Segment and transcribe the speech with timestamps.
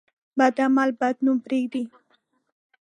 [0.37, 1.83] بد عمل بد نوم پرېږدي.